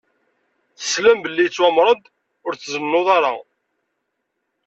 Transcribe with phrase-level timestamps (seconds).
[0.79, 2.03] Teslam belli yettwameṛ-d:
[2.45, 3.33] Ur tzennuḍ ara!